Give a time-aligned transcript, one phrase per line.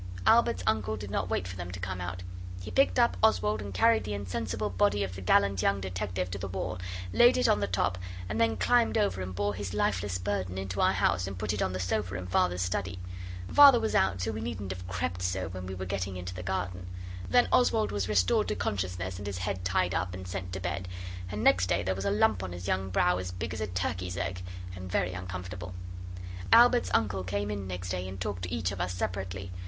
[0.25, 2.23] Albert's uncle did not wait for them to come out.
[2.59, 6.39] He picked up Oswald and carried the insensible body of the gallant young detective to
[6.39, 6.79] the wall,
[7.13, 10.81] laid it on the top, and then climbed over and bore his lifeless burden into
[10.81, 12.97] our house and put it on the sofa in Father's study.
[13.53, 16.41] Father was out, so we needn't have crept so when we were getting into the
[16.41, 16.87] garden.
[17.29, 20.87] Then Oswald was restored to consciousness, and his head tied up, and sent to bed,
[21.29, 23.67] and next day there was a lump on his young brow as big as a
[23.67, 24.41] turkey's egg,
[24.75, 25.75] and very uncomfortable.
[26.51, 29.51] Albert's uncle came in next day and talked to each of us separately.